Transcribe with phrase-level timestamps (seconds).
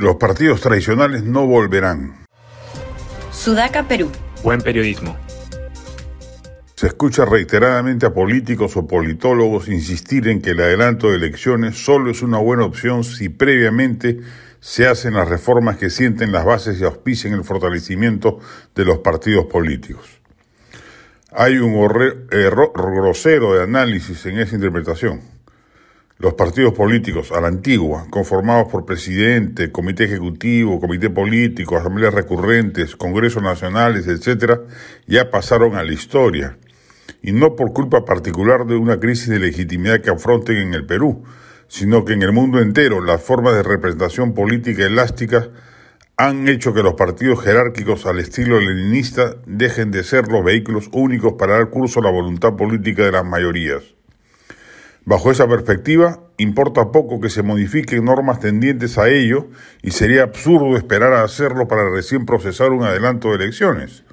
[0.00, 2.24] Los partidos tradicionales no volverán.
[3.32, 4.10] Sudaca, Perú.
[4.42, 5.14] Buen periodismo.
[6.74, 12.10] Se escucha reiteradamente a políticos o politólogos insistir en que el adelanto de elecciones solo
[12.10, 14.20] es una buena opción si previamente
[14.58, 18.38] se hacen las reformas que sienten las bases y auspician el fortalecimiento
[18.74, 20.22] de los partidos políticos.
[21.30, 21.74] Hay un
[22.30, 25.39] error grosero de análisis en esa interpretación.
[26.20, 32.94] Los partidos políticos a la antigua, conformados por presidente, comité ejecutivo, comité político, asambleas recurrentes,
[32.94, 34.60] congresos nacionales, etc.,
[35.06, 36.58] ya pasaron a la historia.
[37.22, 41.24] Y no por culpa particular de una crisis de legitimidad que afronten en el Perú,
[41.68, 45.48] sino que en el mundo entero las formas de representación política elástica
[46.18, 51.36] han hecho que los partidos jerárquicos al estilo leninista dejen de ser los vehículos únicos
[51.38, 53.94] para dar curso a la voluntad política de las mayorías.
[55.04, 59.48] Bajo esa perspectiva, importa poco que se modifiquen normas tendientes a ello
[59.82, 64.04] y sería absurdo esperar a hacerlo para recién procesar un adelanto de elecciones.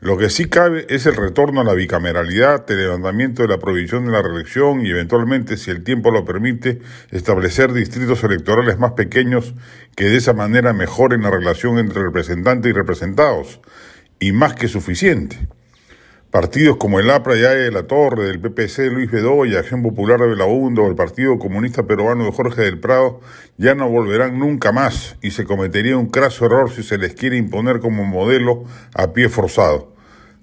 [0.00, 4.04] Lo que sí cabe es el retorno a la bicameralidad, el levantamiento de la prohibición
[4.04, 9.54] de la reelección y eventualmente, si el tiempo lo permite, establecer distritos electorales más pequeños
[9.96, 13.60] que de esa manera mejoren la relación entre representantes y representados,
[14.20, 15.48] y más que suficiente.
[16.30, 20.26] Partidos como el APRA y de la Torre, del PPC Luis Bedoya, Acción Popular de
[20.26, 23.22] Belaúndo o el Partido Comunista Peruano de Jorge del Prado
[23.56, 27.38] ya no volverán nunca más y se cometería un craso error si se les quiere
[27.38, 29.94] imponer como modelo a pie forzado.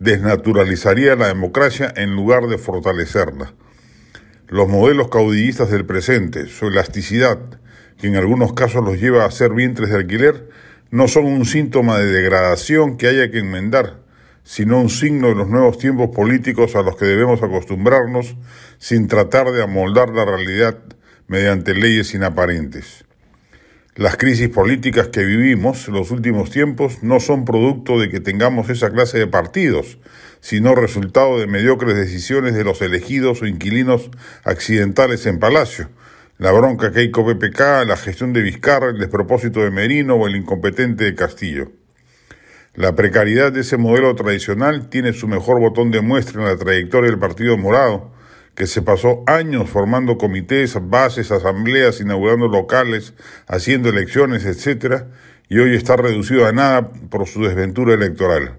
[0.00, 3.52] Desnaturalizaría la democracia en lugar de fortalecerla.
[4.48, 7.38] Los modelos caudillistas del presente, su elasticidad,
[7.98, 10.48] que en algunos casos los lleva a ser vientres de alquiler,
[10.90, 14.07] no son un síntoma de degradación que haya que enmendar
[14.48, 18.34] sino un signo de los nuevos tiempos políticos a los que debemos acostumbrarnos
[18.78, 20.78] sin tratar de amoldar la realidad
[21.26, 23.04] mediante leyes inaparentes.
[23.94, 28.70] Las crisis políticas que vivimos en los últimos tiempos no son producto de que tengamos
[28.70, 29.98] esa clase de partidos,
[30.40, 34.10] sino resultado de mediocres decisiones de los elegidos o inquilinos
[34.44, 35.90] accidentales en Palacio,
[36.38, 40.26] la bronca que hay con PPK, la gestión de Vizcarra, el despropósito de Merino o
[40.26, 41.70] el incompetente de Castillo.
[42.78, 47.10] La precariedad de ese modelo tradicional tiene su mejor botón de muestra en la trayectoria
[47.10, 48.12] del Partido Morado,
[48.54, 53.14] que se pasó años formando comités, bases, asambleas, inaugurando locales,
[53.48, 55.06] haciendo elecciones, etc.,
[55.48, 58.58] y hoy está reducido a nada por su desventura electoral.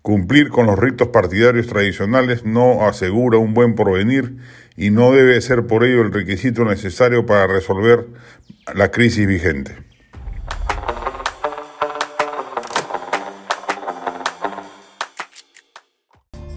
[0.00, 4.38] Cumplir con los ritos partidarios tradicionales no asegura un buen porvenir
[4.76, 8.04] y no debe ser por ello el requisito necesario para resolver
[8.74, 9.91] la crisis vigente.